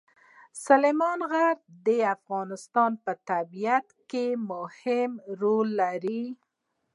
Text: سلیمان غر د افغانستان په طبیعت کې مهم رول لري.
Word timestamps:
سلیمان 0.65 1.19
غر 1.31 1.55
د 1.85 1.87
افغانستان 2.15 2.91
په 3.03 3.11
طبیعت 3.29 3.87
کې 4.09 4.25
مهم 4.51 5.11
رول 5.41 5.67
لري. 5.81 6.23